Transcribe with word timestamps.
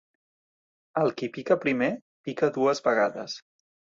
El 1.01 1.11
qui 1.19 1.29
pica 1.35 1.57
primer, 1.65 1.91
pica 2.29 2.51
dues 2.57 2.83
vegades. 2.87 3.37